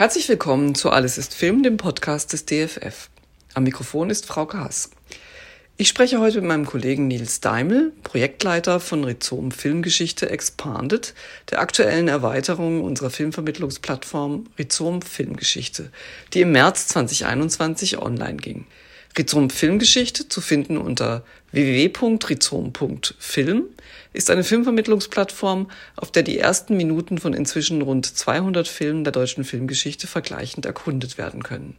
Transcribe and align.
Herzlich 0.00 0.30
willkommen 0.30 0.74
zu 0.74 0.88
Alles 0.88 1.18
ist 1.18 1.34
Film, 1.34 1.62
dem 1.62 1.76
Podcast 1.76 2.32
des 2.32 2.46
DFF. 2.46 3.10
Am 3.52 3.64
Mikrofon 3.64 4.08
ist 4.08 4.24
Frau 4.24 4.50
Haas. 4.50 4.88
Ich 5.76 5.88
spreche 5.88 6.20
heute 6.20 6.40
mit 6.40 6.48
meinem 6.48 6.64
Kollegen 6.64 7.06
Nils 7.06 7.40
Daimel, 7.40 7.92
Projektleiter 8.02 8.80
von 8.80 9.04
Rhizom 9.04 9.50
Filmgeschichte 9.50 10.30
Expanded, 10.30 11.12
der 11.50 11.60
aktuellen 11.60 12.08
Erweiterung 12.08 12.82
unserer 12.82 13.10
Filmvermittlungsplattform 13.10 14.46
Rhizom 14.58 15.02
Filmgeschichte, 15.02 15.92
die 16.32 16.40
im 16.40 16.52
März 16.52 16.86
2021 16.86 17.98
online 17.98 18.38
ging. 18.38 18.66
Rhizom 19.18 19.50
Filmgeschichte, 19.50 20.28
zu 20.28 20.40
finden 20.40 20.78
unter 20.78 21.24
www.rhizom.film, 21.52 23.64
ist 24.12 24.30
eine 24.30 24.44
Filmvermittlungsplattform, 24.44 25.68
auf 25.96 26.12
der 26.12 26.22
die 26.22 26.38
ersten 26.38 26.76
Minuten 26.76 27.18
von 27.18 27.34
inzwischen 27.34 27.82
rund 27.82 28.06
200 28.06 28.68
Filmen 28.68 29.04
der 29.04 29.12
deutschen 29.12 29.44
Filmgeschichte 29.44 30.06
vergleichend 30.06 30.64
erkundet 30.64 31.18
werden 31.18 31.42
können. 31.42 31.76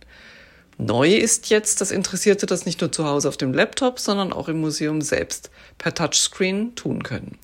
Neu 0.77 1.15
ist 1.15 1.49
jetzt, 1.49 1.79
dass 1.79 1.91
Interessierte 1.91 2.47
das 2.47 2.65
nicht 2.65 2.81
nur 2.81 2.91
zu 2.91 3.05
Hause 3.05 3.29
auf 3.29 3.37
dem 3.37 3.53
Laptop, 3.53 3.99
sondern 3.99 4.33
auch 4.33 4.47
im 4.47 4.59
Museum 4.59 5.01
selbst 5.01 5.51
per 5.77 5.93
Touchscreen 5.93 6.75
tun 6.75 7.03
können. 7.03 7.37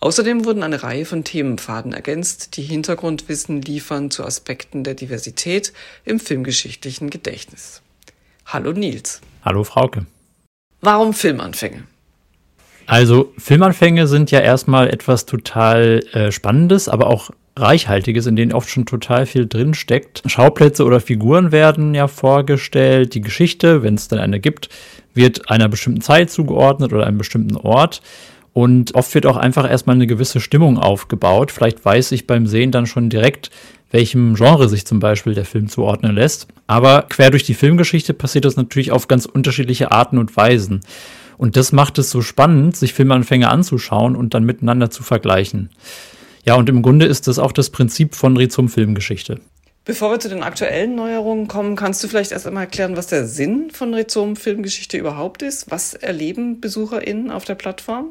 Außerdem 0.00 0.44
wurden 0.44 0.62
eine 0.62 0.82
Reihe 0.82 1.04
von 1.04 1.24
Themenpfaden 1.24 1.92
ergänzt, 1.92 2.56
die 2.56 2.62
Hintergrundwissen 2.62 3.60
liefern 3.60 4.10
zu 4.10 4.24
Aspekten 4.24 4.84
der 4.84 4.94
Diversität 4.94 5.72
im 6.04 6.20
filmgeschichtlichen 6.20 7.10
Gedächtnis. 7.10 7.82
Hallo 8.52 8.72
Nils. 8.72 9.20
Hallo 9.44 9.62
Frauke. 9.62 10.06
Warum 10.80 11.14
Filmanfänge? 11.14 11.84
Also 12.84 13.32
Filmanfänge 13.38 14.08
sind 14.08 14.32
ja 14.32 14.40
erstmal 14.40 14.88
etwas 14.88 15.24
total 15.24 16.00
äh, 16.12 16.32
Spannendes, 16.32 16.88
aber 16.88 17.06
auch 17.06 17.30
Reichhaltiges, 17.54 18.26
in 18.26 18.34
denen 18.34 18.52
oft 18.52 18.68
schon 18.68 18.86
total 18.86 19.26
viel 19.26 19.46
drin 19.46 19.72
steckt. 19.72 20.24
Schauplätze 20.26 20.84
oder 20.84 20.98
Figuren 20.98 21.52
werden 21.52 21.94
ja 21.94 22.08
vorgestellt. 22.08 23.14
Die 23.14 23.20
Geschichte, 23.20 23.84
wenn 23.84 23.94
es 23.94 24.08
dann 24.08 24.18
eine 24.18 24.40
gibt, 24.40 24.68
wird 25.14 25.48
einer 25.48 25.68
bestimmten 25.68 26.00
Zeit 26.00 26.28
zugeordnet 26.30 26.92
oder 26.92 27.06
einem 27.06 27.18
bestimmten 27.18 27.56
Ort. 27.56 28.02
Und 28.52 28.96
oft 28.96 29.14
wird 29.14 29.26
auch 29.26 29.36
einfach 29.36 29.70
erstmal 29.70 29.94
eine 29.94 30.08
gewisse 30.08 30.40
Stimmung 30.40 30.76
aufgebaut. 30.76 31.52
Vielleicht 31.52 31.84
weiß 31.84 32.10
ich 32.10 32.26
beim 32.26 32.48
Sehen 32.48 32.72
dann 32.72 32.86
schon 32.86 33.10
direkt, 33.10 33.52
welchem 33.90 34.34
Genre 34.34 34.68
sich 34.68 34.86
zum 34.86 35.00
Beispiel 35.00 35.34
der 35.34 35.44
Film 35.44 35.68
zuordnen 35.68 36.14
lässt. 36.14 36.46
Aber 36.66 37.02
quer 37.08 37.30
durch 37.30 37.44
die 37.44 37.54
Filmgeschichte 37.54 38.14
passiert 38.14 38.44
das 38.44 38.56
natürlich 38.56 38.92
auf 38.92 39.08
ganz 39.08 39.26
unterschiedliche 39.26 39.90
Arten 39.90 40.18
und 40.18 40.36
Weisen. 40.36 40.80
Und 41.36 41.56
das 41.56 41.72
macht 41.72 41.98
es 41.98 42.10
so 42.10 42.20
spannend, 42.22 42.76
sich 42.76 42.92
Filmanfänge 42.92 43.48
anzuschauen 43.48 44.14
und 44.14 44.34
dann 44.34 44.44
miteinander 44.44 44.90
zu 44.90 45.02
vergleichen. 45.02 45.70
Ja, 46.44 46.54
und 46.54 46.68
im 46.68 46.82
Grunde 46.82 47.06
ist 47.06 47.28
das 47.28 47.38
auch 47.38 47.52
das 47.52 47.70
Prinzip 47.70 48.14
von 48.14 48.36
Rhizom 48.36 48.68
Filmgeschichte. 48.68 49.40
Bevor 49.86 50.10
wir 50.12 50.20
zu 50.20 50.28
den 50.28 50.42
aktuellen 50.42 50.94
Neuerungen 50.94 51.48
kommen, 51.48 51.74
kannst 51.74 52.04
du 52.04 52.08
vielleicht 52.08 52.32
erst 52.32 52.46
einmal 52.46 52.64
erklären, 52.64 52.96
was 52.96 53.06
der 53.06 53.26
Sinn 53.26 53.70
von 53.72 53.94
Rhizom 53.94 54.36
Filmgeschichte 54.36 54.98
überhaupt 54.98 55.42
ist? 55.42 55.70
Was 55.70 55.94
erleben 55.94 56.60
BesucherInnen 56.60 57.30
auf 57.30 57.44
der 57.44 57.54
Plattform? 57.54 58.08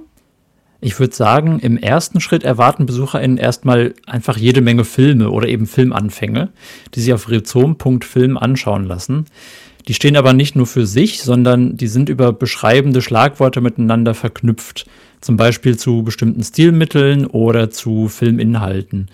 Ich 0.82 0.98
würde 1.00 1.14
sagen, 1.14 1.60
im 1.60 1.78
ersten 1.78 2.22
Schritt 2.22 2.44
erwarten 2.44 2.86
BesucherInnen 2.86 3.38
erstmal 3.38 3.94
einfach 4.06 4.38
jede 4.38 4.62
Menge 4.62 4.86
Filme 4.86 5.30
oder 5.30 5.48
eben 5.50 5.66
Filmanfänge, 5.66 6.50
die 6.96 7.02
sie 7.02 7.14
auf 7.14 7.30
rhizom.film 7.30 8.38
anschauen 8.38 8.86
lassen. 8.86 9.26
Die 9.88 9.94
stehen 9.94 10.16
aber 10.16 10.34
nicht 10.34 10.56
nur 10.56 10.68
für 10.68 10.86
sich, 10.86 11.22
sondern 11.22 11.76
die 11.76 11.88
sind 11.88 12.10
über 12.10 12.32
beschreibende 12.32 13.02
Schlagworte 13.02 13.60
miteinander 13.60 14.14
verknüpft. 14.14 14.86
Zum 15.20 15.36
Beispiel 15.36 15.78
zu 15.78 16.04
bestimmten 16.04 16.44
Stilmitteln 16.44 17.26
oder 17.26 17.72
zu 17.72 18.08
Filminhalten. 18.08 19.08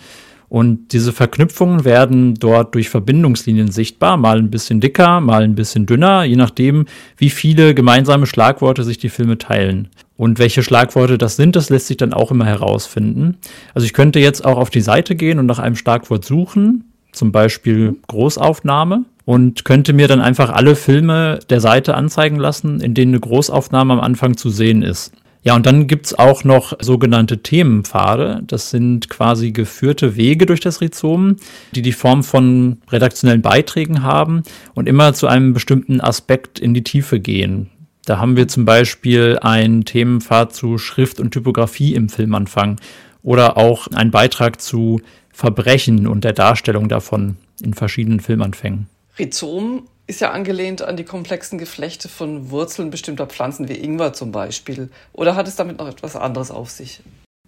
Und 0.50 0.94
diese 0.94 1.12
Verknüpfungen 1.12 1.86
werden 1.86 2.36
dort 2.36 2.76
durch 2.76 2.90
Verbindungslinien 2.90 3.72
sichtbar, 3.72 4.18
mal 4.18 4.38
ein 4.38 4.52
bisschen 4.52 4.80
dicker, 4.80 5.20
mal 5.20 5.44
ein 5.44 5.56
bisschen 5.56 5.86
dünner, 5.86 6.24
je 6.24 6.36
nachdem, 6.36 6.86
wie 7.18 7.30
viele 7.30 7.74
gemeinsame 7.74 8.28
Schlagworte 8.28 8.84
sich 8.84 8.98
die 8.98 9.10
Filme 9.10 9.38
teilen. 9.38 9.90
Und 10.18 10.40
welche 10.40 10.64
Schlagworte 10.64 11.18
das 11.18 11.36
sind, 11.36 11.56
das 11.56 11.70
lässt 11.70 11.88
sich 11.88 11.98
dann 11.98 12.14
auch 12.14 12.32
immer 12.32 12.46
herausfinden. 12.46 13.38
Also 13.74 13.86
ich 13.86 13.94
könnte 13.94 14.20
jetzt 14.20 14.46
auch 14.46 14.58
auf 14.58 14.70
die 14.70 14.82
Seite 14.82 15.16
gehen 15.16 15.40
und 15.40 15.46
nach 15.46 15.60
einem 15.60 15.76
Schlagwort 15.76 16.24
suchen, 16.24 16.86
zum 17.12 17.32
Beispiel 17.32 17.98
Großaufnahme, 18.08 19.06
und 19.26 19.66
könnte 19.66 19.92
mir 19.94 20.08
dann 20.08 20.22
einfach 20.22 20.52
alle 20.52 20.76
Filme 20.76 21.40
der 21.50 21.60
Seite 21.60 21.96
anzeigen 21.96 22.38
lassen, 22.38 22.80
in 22.80 22.94
denen 22.94 23.14
eine 23.14 23.20
Großaufnahme 23.20 23.94
am 23.94 24.00
Anfang 24.00 24.38
zu 24.38 24.50
sehen 24.50 24.84
ist. 24.84 25.12
Ja, 25.46 25.56
und 25.56 25.68
dann 25.68 25.86
gibt's 25.86 26.16
auch 26.16 26.44
noch 26.44 26.74
sogenannte 26.82 27.44
Themenpfade. 27.44 28.42
Das 28.48 28.72
sind 28.72 29.10
quasi 29.10 29.52
geführte 29.52 30.16
Wege 30.16 30.48
durch 30.48 30.60
das 30.60 30.82
Rhizom, 30.82 31.36
die 31.76 31.84
die 31.84 31.92
Form 31.92 32.24
von 32.24 32.80
redaktionellen 32.92 33.44
Beiträgen 33.44 34.02
haben 34.02 34.42
und 34.74 34.90
immer 34.90 35.14
zu 35.14 35.28
einem 35.28 35.54
bestimmten 35.54 36.02
Aspekt 36.02 36.58
in 36.58 36.74
die 36.74 36.84
Tiefe 36.84 37.20
gehen. 37.20 37.70
Da 38.06 38.18
haben 38.18 38.38
wir 38.38 38.48
zum 38.48 38.66
Beispiel 38.66 39.38
einen 39.40 39.86
Themenpfad 39.86 40.56
zu 40.56 40.80
Schrift 40.80 41.20
und 41.20 41.30
Typografie 41.30 41.94
im 41.94 42.10
Filmanfang 42.10 42.80
oder 43.22 43.56
auch 43.56 43.88
einen 43.88 44.10
Beitrag 44.10 44.60
zu 44.60 45.00
Verbrechen 45.32 46.08
und 46.08 46.24
der 46.24 46.34
Darstellung 46.34 46.90
davon 46.90 47.38
in 47.64 47.76
verschiedenen 47.76 48.20
Filmanfängen. 48.20 48.88
Rhizom 49.20 49.84
ist 50.08 50.22
ja 50.22 50.32
angelehnt 50.32 50.82
an 50.82 50.98
die 50.98 51.04
komplexen 51.04 51.58
Geflechte 51.58 52.10
von 52.10 52.52
Wurzeln 52.52 52.92
bestimmter 52.92 53.26
Pflanzen 53.26 53.68
wie 53.70 53.74
Ingwer 53.74 54.14
zum 54.14 54.32
Beispiel. 54.32 54.90
Oder 55.14 55.36
hat 55.36 55.48
es 55.48 55.56
damit 55.56 55.80
noch 55.80 55.88
etwas 55.88 56.16
anderes 56.16 56.52
auf 56.52 56.70
sich? 56.70 57.02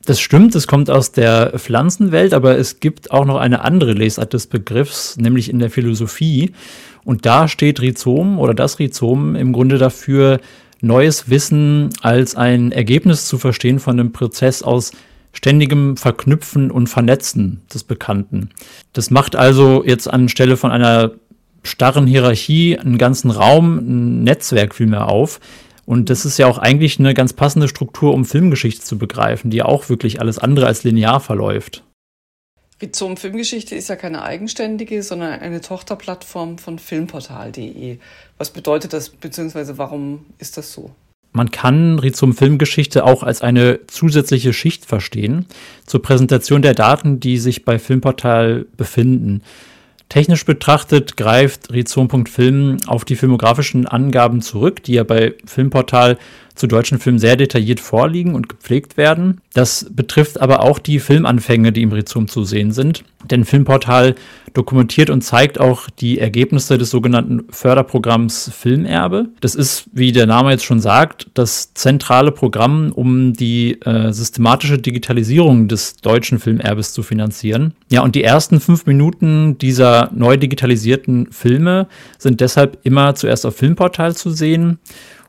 Das 0.05 0.19
stimmt, 0.19 0.55
es 0.55 0.67
kommt 0.67 0.89
aus 0.89 1.11
der 1.11 1.59
Pflanzenwelt, 1.59 2.33
aber 2.33 2.57
es 2.57 2.79
gibt 2.79 3.11
auch 3.11 3.25
noch 3.25 3.37
eine 3.37 3.61
andere 3.61 3.93
Lesart 3.93 4.33
des 4.33 4.47
Begriffs, 4.47 5.17
nämlich 5.17 5.49
in 5.49 5.59
der 5.59 5.69
Philosophie. 5.69 6.53
Und 7.03 7.25
da 7.25 7.47
steht 7.47 7.81
Rhizom 7.81 8.39
oder 8.39 8.53
das 8.53 8.79
Rhizom 8.79 9.35
im 9.35 9.53
Grunde 9.53 9.77
dafür, 9.77 10.39
neues 10.81 11.29
Wissen 11.29 11.89
als 12.01 12.35
ein 12.35 12.71
Ergebnis 12.71 13.25
zu 13.25 13.37
verstehen 13.37 13.79
von 13.79 13.99
einem 13.99 14.13
Prozess 14.13 14.61
aus 14.63 14.91
ständigem 15.33 15.97
Verknüpfen 15.97 16.71
und 16.71 16.87
Vernetzen 16.87 17.61
des 17.73 17.83
Bekannten. 17.83 18.49
Das 18.93 19.11
macht 19.11 19.35
also 19.35 19.83
jetzt 19.85 20.07
anstelle 20.07 20.57
von 20.57 20.71
einer 20.71 21.11
starren 21.67 22.07
Hierarchie 22.07 22.79
einen 22.79 22.97
ganzen 22.97 23.31
Raum, 23.31 23.77
ein 23.77 24.23
Netzwerk 24.23 24.73
vielmehr 24.73 25.07
auf, 25.07 25.39
und 25.87 26.09
das 26.09 26.25
ist 26.25 26.37
ja 26.37 26.47
auch 26.47 26.57
eigentlich 26.57 26.99
eine 26.99 27.13
ganz 27.13 27.31
passende 27.31 27.69
Struktur, 27.69 28.13
um 28.13 28.25
Filmgeschichte 28.25 28.83
zu 28.83 28.97
begreifen, 28.97 29.51
die 29.51 29.57
ja 29.57 29.65
auch 29.65 29.87
wirklich 29.87 30.19
alles 30.19 30.37
andere 30.37 30.65
als 30.65 30.83
linear 30.83 31.21
verläuft. 31.21 31.83
Rhizom 32.81 33.15
Filmgeschichte 33.15 33.73
ist 33.73 33.87
ja 33.87 33.95
keine 33.95 34.21
eigenständige, 34.21 35.01
sondern 35.01 35.39
eine 35.39 35.61
Tochterplattform 35.61 36.57
von 36.57 36.77
filmportal.de. 36.77 37.99
Was 38.37 38.49
bedeutet 38.49 38.91
das, 38.91 39.09
beziehungsweise 39.09 39.77
warum 39.77 40.25
ist 40.37 40.57
das 40.57 40.73
so? 40.73 40.91
Man 41.31 41.51
kann 41.51 41.99
Rhizom 41.99 42.33
Filmgeschichte 42.33 43.05
auch 43.05 43.23
als 43.23 43.41
eine 43.41 43.79
zusätzliche 43.87 44.51
Schicht 44.51 44.85
verstehen 44.85 45.45
zur 45.85 46.01
Präsentation 46.01 46.61
der 46.61 46.73
Daten, 46.73 47.21
die 47.21 47.37
sich 47.37 47.63
bei 47.63 47.79
Filmportal 47.79 48.65
befinden. 48.75 49.41
Technisch 50.09 50.45
betrachtet 50.45 51.17
greift 51.17 51.71
Rhizom.film 51.73 52.77
auf 52.87 53.03
die 53.03 53.17
filmografischen 53.17 53.87
Angaben 53.87 54.41
zurück, 54.41 54.81
die 54.83 54.93
ja 54.93 55.03
bei 55.03 55.33
Filmportal 55.45 56.17
zu 56.57 56.67
deutschen 56.67 56.99
Filmen 56.99 57.19
sehr 57.19 57.35
detailliert 57.35 57.79
vorliegen 57.79 58.35
und 58.35 58.49
gepflegt 58.49 58.97
werden. 58.97 59.41
Das 59.53 59.87
betrifft 59.89 60.41
aber 60.41 60.61
auch 60.61 60.79
die 60.79 60.99
Filmanfänge, 60.99 61.71
die 61.71 61.83
im 61.83 61.91
Rhizom 61.91 62.27
zu 62.27 62.43
sehen 62.43 62.71
sind. 62.71 63.03
Denn 63.29 63.45
Filmportal 63.45 64.15
dokumentiert 64.53 65.09
und 65.09 65.21
zeigt 65.21 65.59
auch 65.59 65.89
die 65.89 66.19
Ergebnisse 66.19 66.77
des 66.77 66.89
sogenannten 66.89 67.45
Förderprogramms 67.49 68.51
Filmerbe. 68.53 69.29
Das 69.39 69.55
ist, 69.55 69.85
wie 69.91 70.11
der 70.11 70.25
Name 70.25 70.51
jetzt 70.51 70.63
schon 70.63 70.79
sagt, 70.79 71.27
das 71.33 71.73
zentrale 71.73 72.31
Programm, 72.31 72.91
um 72.91 73.33
die 73.33 73.79
äh, 73.81 74.11
systematische 74.11 74.77
Digitalisierung 74.79 75.67
des 75.67 75.97
deutschen 75.97 76.39
Filmerbes 76.39 76.93
zu 76.93 77.03
finanzieren. 77.03 77.73
Ja, 77.89 78.01
und 78.01 78.15
die 78.15 78.23
ersten 78.23 78.59
fünf 78.59 78.85
Minuten 78.85 79.57
dieser 79.57 80.09
neu 80.13 80.37
digitalisierten 80.37 81.31
Filme 81.31 81.87
sind 82.17 82.41
deshalb 82.41 82.79
immer 82.83 83.15
zuerst 83.15 83.45
auf 83.45 83.55
Filmportal 83.55 84.15
zu 84.15 84.29
sehen 84.31 84.79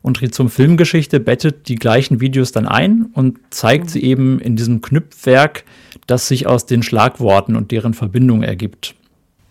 und 0.03 0.21
Rhizom 0.21 0.51
Filmgeschichte 0.51 1.21
bettet 1.21 1.69
die 1.69 1.77
gleichen 1.77 2.21
Videos 2.21 2.53
dann 2.53 2.67
ein 2.67 3.07
und 3.15 3.39
zeigt 3.51 3.87
mhm. 3.87 3.89
sie 3.89 4.03
eben 4.03 4.41
in 4.41 4.57
diesem 4.57 4.81
Knüpfwerk, 4.81 5.65
das 6.07 6.29
sich 6.29 6.47
aus 6.47 6.67
den 6.67 6.83
Schlagworten 6.83 7.57
und 7.57 7.71
deren 7.71 7.95
Verbindung 7.95 8.43
ergibt. 8.43 8.95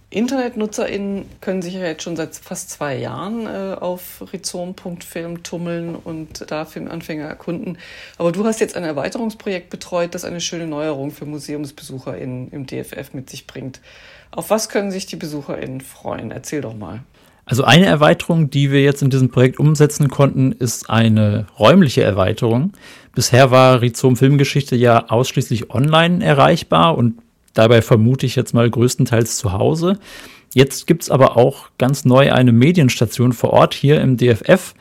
InternetnutzerInnen 0.10 1.26
können 1.42 1.62
sich 1.62 1.74
ja 1.74 1.82
jetzt 1.82 2.04
schon 2.04 2.16
seit 2.16 2.34
fast 2.34 2.70
zwei 2.70 2.98
Jahren 2.98 3.46
äh, 3.46 3.76
auf 3.76 4.24
rhizom.film 4.32 5.44
tummeln 5.44 5.96
und 5.96 6.50
da 6.50 6.64
Filmanfänger 6.64 7.26
erkunden. 7.26 7.78
Aber 8.18 8.32
du 8.32 8.46
hast 8.46 8.62
jetzt 8.62 8.78
ein 8.78 8.86
Erweiterungsprojekt 8.86 9.70
betreut, 9.70 10.16
das 10.16 10.24
eine 10.24 10.40
schöne 10.40 10.66
Neuerung 10.66 11.12
für 11.12 11.26
MuseumsbesucherInnen 11.26 12.52
im 12.52 12.66
DFF 12.66 13.14
mit 13.14 13.30
sich 13.30 13.48
bringt. 13.48 13.82
Auf 14.32 14.50
was 14.50 14.70
können 14.70 14.92
sich 14.92 15.08
die 15.08 15.18
BesucherInnen 15.18 15.82
freuen? 15.82 16.32
Erzähl 16.32 16.62
doch 16.62 16.76
mal. 16.76 17.02
Also 17.48 17.64
eine 17.64 17.88
Erweiterung, 17.88 18.52
die 18.52 18.72
wir 18.72 18.84
jetzt 18.84 19.02
in 19.02 19.10
diesem 19.10 19.30
Projekt 19.30 19.60
umsetzen 19.60 20.10
konnten, 20.10 20.52
ist 20.52 20.90
eine 20.90 21.48
räumliche 21.58 22.04
Erweiterung. 22.04 22.74
Bisher 23.16 23.50
war 23.50 23.82
Rhizom 23.82 24.16
Filmgeschichte 24.16 24.76
ja 24.76 25.10
ausschließlich 25.10 25.72
online 25.72 26.24
erreichbar 26.24 26.96
und 26.96 27.16
Dabei 27.58 27.82
vermute 27.82 28.28
ich 28.28 28.36
jetzt 28.36 28.54
mal 28.54 28.70
größtenteils 28.70 29.40
zu 29.40 29.52
Hause. 29.52 29.98
Jetzt 30.54 30.86
gibt 30.86 31.02
es 31.02 31.10
aber 31.10 31.38
auch 31.38 31.70
ganz 31.80 32.06
neu 32.06 32.32
eine 32.32 32.52
Medienstation 32.52 33.34
vor 33.34 33.50
Ort 33.50 33.74
hier 33.74 34.00
im 34.00 34.16
DFF, 34.16 34.76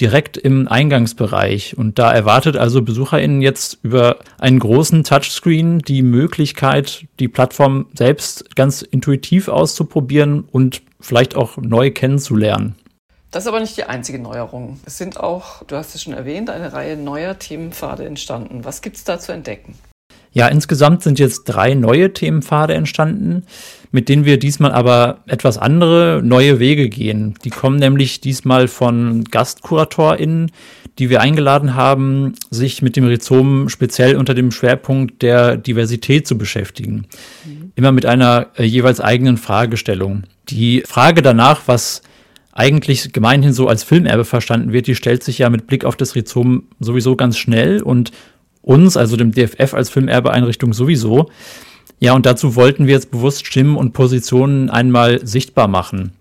direkt 0.00 0.36
im 0.36 0.66
Eingangsbereich. 0.66 1.78
Und 1.78 2.00
da 2.00 2.10
erwartet 2.10 2.56
also 2.56 2.82
BesucherInnen 2.82 3.42
jetzt 3.42 3.78
über 3.84 4.16
einen 4.38 4.58
großen 4.58 5.04
Touchscreen 5.04 5.78
die 5.78 6.02
Möglichkeit, 6.02 7.04
die 7.20 7.28
Plattform 7.28 7.86
selbst 7.94 8.56
ganz 8.56 8.82
intuitiv 8.82 9.46
auszuprobieren 9.46 10.48
und 10.50 10.82
vielleicht 11.06 11.34
auch 11.36 11.56
neu 11.56 11.90
kennenzulernen. 11.90 12.74
Das 13.30 13.44
ist 13.44 13.48
aber 13.48 13.60
nicht 13.60 13.76
die 13.76 13.84
einzige 13.84 14.18
Neuerung. 14.18 14.80
Es 14.86 14.98
sind 14.98 15.18
auch, 15.18 15.62
du 15.64 15.76
hast 15.76 15.94
es 15.94 16.02
schon 16.02 16.12
erwähnt, 16.12 16.48
eine 16.48 16.72
Reihe 16.72 16.96
neuer 16.96 17.38
Themenpfade 17.38 18.04
entstanden. 18.04 18.64
Was 18.64 18.82
gibt 18.82 18.96
es 18.96 19.04
da 19.04 19.18
zu 19.18 19.32
entdecken? 19.32 19.74
Ja, 20.32 20.48
insgesamt 20.48 21.02
sind 21.02 21.18
jetzt 21.18 21.44
drei 21.44 21.74
neue 21.74 22.12
Themenpfade 22.12 22.74
entstanden, 22.74 23.44
mit 23.90 24.10
denen 24.10 24.26
wir 24.26 24.38
diesmal 24.38 24.72
aber 24.72 25.22
etwas 25.26 25.56
andere, 25.56 26.20
neue 26.22 26.58
Wege 26.58 26.90
gehen. 26.90 27.34
Die 27.42 27.50
kommen 27.50 27.78
nämlich 27.78 28.20
diesmal 28.20 28.68
von 28.68 29.24
GastkuratorInnen, 29.24 30.52
die 30.98 31.08
wir 31.08 31.22
eingeladen 31.22 31.74
haben, 31.74 32.34
sich 32.50 32.82
mit 32.82 32.96
dem 32.96 33.06
Rhizom 33.06 33.70
speziell 33.70 34.16
unter 34.16 34.34
dem 34.34 34.50
Schwerpunkt 34.50 35.22
der 35.22 35.56
Diversität 35.56 36.26
zu 36.26 36.36
beschäftigen. 36.36 37.06
Mhm. 37.44 37.55
Immer 37.76 37.92
mit 37.92 38.04
einer 38.06 38.48
äh, 38.56 38.64
jeweils 38.64 39.00
eigenen 39.00 39.36
Fragestellung. 39.36 40.24
Die 40.48 40.82
Frage 40.86 41.22
danach, 41.22 41.62
was 41.66 42.02
eigentlich 42.52 43.12
gemeinhin 43.12 43.52
so 43.52 43.68
als 43.68 43.84
Filmerbe 43.84 44.24
verstanden 44.24 44.72
wird, 44.72 44.88
die 44.88 44.96
stellt 44.96 45.22
sich 45.22 45.38
ja 45.38 45.50
mit 45.50 45.68
Blick 45.68 45.84
auf 45.84 45.94
das 45.94 46.16
Rhizom 46.16 46.64
sowieso 46.80 47.14
ganz 47.14 47.38
schnell 47.38 47.82
und 47.82 48.10
uns, 48.62 48.96
also 48.96 49.16
dem 49.16 49.30
DFF 49.30 49.74
als 49.74 49.90
Filmerbeeinrichtung 49.90 50.72
sowieso. 50.72 51.30
Ja, 52.00 52.14
und 52.14 52.26
dazu 52.26 52.56
wollten 52.56 52.86
wir 52.86 52.94
jetzt 52.94 53.12
bewusst 53.12 53.46
Stimmen 53.46 53.76
und 53.76 53.92
Positionen 53.92 54.70
einmal 54.70 55.24
sichtbar 55.24 55.68
machen 55.68 56.12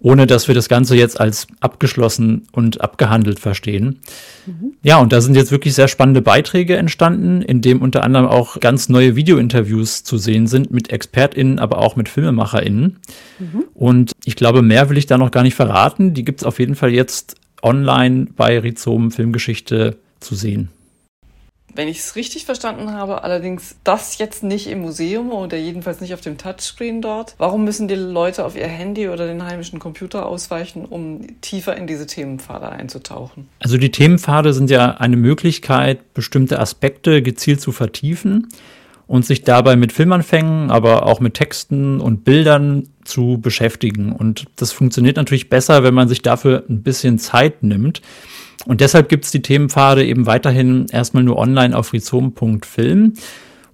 ohne 0.00 0.26
dass 0.26 0.48
wir 0.48 0.54
das 0.54 0.68
Ganze 0.68 0.96
jetzt 0.96 1.20
als 1.20 1.46
abgeschlossen 1.60 2.46
und 2.52 2.80
abgehandelt 2.80 3.38
verstehen. 3.38 4.00
Mhm. 4.46 4.72
Ja, 4.82 4.98
und 4.98 5.12
da 5.12 5.20
sind 5.20 5.36
jetzt 5.36 5.52
wirklich 5.52 5.74
sehr 5.74 5.88
spannende 5.88 6.22
Beiträge 6.22 6.76
entstanden, 6.76 7.42
in 7.42 7.60
dem 7.60 7.82
unter 7.82 8.02
anderem 8.02 8.26
auch 8.26 8.58
ganz 8.60 8.88
neue 8.88 9.14
Videointerviews 9.14 10.02
zu 10.02 10.16
sehen 10.16 10.46
sind 10.46 10.70
mit 10.70 10.90
ExpertInnen, 10.90 11.58
aber 11.58 11.78
auch 11.78 11.96
mit 11.96 12.08
FilmemacherInnen. 12.08 12.98
Mhm. 13.38 13.64
Und 13.74 14.12
ich 14.24 14.36
glaube, 14.36 14.62
mehr 14.62 14.88
will 14.88 14.98
ich 14.98 15.06
da 15.06 15.18
noch 15.18 15.30
gar 15.30 15.42
nicht 15.42 15.54
verraten. 15.54 16.14
Die 16.14 16.24
gibt 16.24 16.40
es 16.40 16.46
auf 16.46 16.58
jeden 16.58 16.74
Fall 16.74 16.92
jetzt 16.92 17.36
online 17.62 18.26
bei 18.34 18.58
Rhizom 18.58 19.10
Filmgeschichte 19.10 19.96
zu 20.20 20.34
sehen. 20.34 20.70
Wenn 21.74 21.88
ich 21.88 21.98
es 21.98 22.16
richtig 22.16 22.44
verstanden 22.44 22.92
habe, 22.92 23.24
allerdings 23.24 23.76
das 23.84 24.18
jetzt 24.18 24.42
nicht 24.42 24.66
im 24.68 24.80
Museum 24.80 25.30
oder 25.32 25.56
jedenfalls 25.56 26.00
nicht 26.00 26.14
auf 26.14 26.20
dem 26.20 26.38
Touchscreen 26.38 27.00
dort. 27.02 27.34
Warum 27.38 27.64
müssen 27.64 27.88
die 27.88 27.94
Leute 27.94 28.44
auf 28.44 28.56
ihr 28.56 28.66
Handy 28.66 29.08
oder 29.08 29.26
den 29.26 29.44
heimischen 29.44 29.78
Computer 29.78 30.26
ausweichen, 30.26 30.84
um 30.84 31.40
tiefer 31.40 31.76
in 31.76 31.86
diese 31.86 32.06
Themenpfade 32.06 32.68
einzutauchen? 32.68 33.48
Also 33.60 33.76
die 33.76 33.90
Themenpfade 33.90 34.52
sind 34.52 34.70
ja 34.70 34.96
eine 34.96 35.16
Möglichkeit, 35.16 36.14
bestimmte 36.14 36.58
Aspekte 36.58 37.22
gezielt 37.22 37.60
zu 37.60 37.72
vertiefen 37.72 38.48
und 39.10 39.26
sich 39.26 39.42
dabei 39.42 39.74
mit 39.74 39.92
Filmanfängen, 39.92 40.70
aber 40.70 41.04
auch 41.06 41.18
mit 41.18 41.34
Texten 41.34 42.00
und 42.00 42.24
Bildern 42.24 42.88
zu 43.04 43.38
beschäftigen. 43.40 44.12
Und 44.12 44.46
das 44.54 44.70
funktioniert 44.70 45.16
natürlich 45.16 45.48
besser, 45.48 45.82
wenn 45.82 45.94
man 45.94 46.08
sich 46.08 46.22
dafür 46.22 46.62
ein 46.68 46.84
bisschen 46.84 47.18
Zeit 47.18 47.64
nimmt. 47.64 48.02
Und 48.66 48.80
deshalb 48.80 49.08
gibt 49.08 49.24
es 49.24 49.30
die 49.30 49.42
Themenpfade 49.42 50.04
eben 50.04 50.26
weiterhin 50.26 50.86
erstmal 50.90 51.22
nur 51.22 51.38
online 51.38 51.76
auf 51.76 51.92
rhizom.film. 51.92 53.14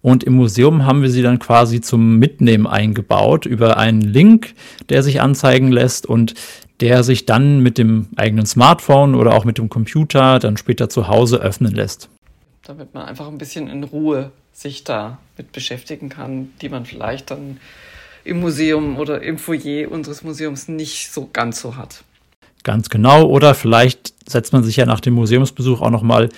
Und 0.03 0.23
im 0.23 0.35
Museum 0.35 0.85
haben 0.85 1.03
wir 1.03 1.11
sie 1.11 1.23
dann 1.23 1.41
quasi 1.41 1.81
zum 1.81 2.19
Mitnehmen 2.19 2.67
eingebaut 2.69 3.45
über 3.45 3.77
einen 3.77 4.01
Link, 4.01 4.55
der 4.89 5.03
sich 5.03 5.21
anzeigen 5.21 5.73
lässt 5.73 6.07
und 6.07 6.35
der 6.81 7.03
sich 7.03 7.27
dann 7.27 7.61
mit 7.61 7.79
dem 7.79 8.07
eigenen 8.17 8.47
Smartphone 8.47 9.15
oder 9.15 9.35
auch 9.35 9.45
mit 9.45 9.59
dem 9.59 9.69
Computer 9.69 10.39
dann 10.39 10.57
später 10.57 10.89
zu 10.89 11.09
Hause 11.09 11.39
öffnen 11.39 11.75
lässt. 11.75 12.09
Damit 12.63 12.95
man 12.95 13.07
einfach 13.07 13.27
ein 13.27 13.39
bisschen 13.39 13.69
in 13.69 13.83
Ruhe 13.83 14.31
sich 14.53 14.85
da 14.85 15.19
mit 15.37 15.53
beschäftigen 15.53 16.09
kann, 16.09 16.51
die 16.61 16.69
man 16.69 16.85
vielleicht 16.87 17.31
dann 17.31 17.59
im 18.25 18.41
Museum 18.41 18.99
oder 18.99 19.23
im 19.23 19.39
Foyer 19.39 19.91
unseres 19.91 20.23
Museums 20.23 20.69
nicht 20.69 21.13
so 21.13 21.29
ganz 21.33 21.61
so 21.61 21.77
hat. 21.77 22.05
Ganz 22.67 22.91
genau. 22.91 23.27
Oder 23.27 23.55
vielleicht 23.55 24.13
setzt 24.29 24.53
man 24.53 24.65
sich 24.65 24.75
ja 24.75 24.87
nach 24.87 24.99
dem 24.99 25.15
Museumsbesuch 25.15 25.81
auch 25.81 25.91
nochmal 25.91 26.31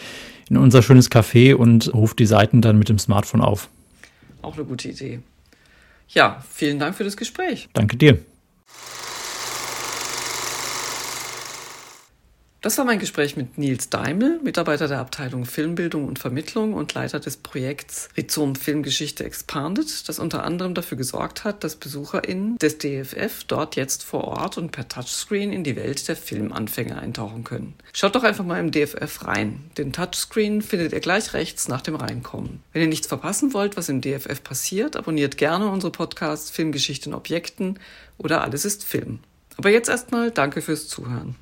in 0.50 0.58
unser 0.58 0.82
schönes 0.82 1.10
Café 1.10 1.54
und 1.54 1.94
ruft 1.94 2.18
die 2.18 2.26
Seiten 2.26 2.60
dann 2.60 2.78
mit 2.78 2.90
dem 2.90 2.98
Smartphone 2.98 3.40
auf. 3.40 3.70
Auch 4.42 4.54
eine 4.54 4.66
gute 4.66 4.90
Idee. 4.90 5.20
Ja, 6.10 6.44
vielen 6.52 6.78
Dank 6.78 6.96
für 6.96 7.04
das 7.04 7.16
Gespräch. 7.16 7.70
Danke 7.72 7.96
dir. 7.96 8.18
Das 12.68 12.76
war 12.76 12.84
mein 12.84 12.98
Gespräch 12.98 13.34
mit 13.34 13.56
Nils 13.56 13.88
Daimel, 13.88 14.40
Mitarbeiter 14.44 14.88
der 14.88 14.98
Abteilung 14.98 15.46
Filmbildung 15.46 16.06
und 16.06 16.18
Vermittlung 16.18 16.74
und 16.74 16.92
Leiter 16.92 17.18
des 17.18 17.38
Projekts 17.38 18.10
Rhizom 18.14 18.56
Filmgeschichte 18.56 19.24
Expanded, 19.24 20.06
das 20.06 20.18
unter 20.18 20.44
anderem 20.44 20.74
dafür 20.74 20.98
gesorgt 20.98 21.44
hat, 21.44 21.64
dass 21.64 21.76
BesucherInnen 21.76 22.58
des 22.58 22.76
DFF 22.76 23.44
dort 23.44 23.76
jetzt 23.76 24.04
vor 24.04 24.24
Ort 24.24 24.58
und 24.58 24.70
per 24.70 24.86
Touchscreen 24.86 25.50
in 25.50 25.64
die 25.64 25.76
Welt 25.76 26.06
der 26.08 26.16
Filmanfänger 26.16 26.98
eintauchen 26.98 27.42
können. 27.42 27.72
Schaut 27.94 28.14
doch 28.14 28.22
einfach 28.22 28.44
mal 28.44 28.60
im 28.60 28.70
DFF 28.70 29.24
rein. 29.24 29.70
Den 29.78 29.94
Touchscreen 29.94 30.60
findet 30.60 30.92
ihr 30.92 31.00
gleich 31.00 31.32
rechts 31.32 31.68
nach 31.68 31.80
dem 31.80 31.94
Reinkommen. 31.94 32.62
Wenn 32.74 32.82
ihr 32.82 32.88
nichts 32.88 33.06
verpassen 33.06 33.54
wollt, 33.54 33.78
was 33.78 33.88
im 33.88 34.02
DFF 34.02 34.44
passiert, 34.44 34.94
abonniert 34.94 35.38
gerne 35.38 35.70
unsere 35.70 35.90
Podcasts 35.90 36.50
Filmgeschichte 36.50 37.08
in 37.08 37.14
Objekten 37.14 37.78
oder 38.18 38.42
Alles 38.42 38.66
ist 38.66 38.84
Film. 38.84 39.20
Aber 39.56 39.70
jetzt 39.70 39.88
erstmal 39.88 40.30
danke 40.30 40.60
fürs 40.60 40.86
Zuhören. 40.86 41.34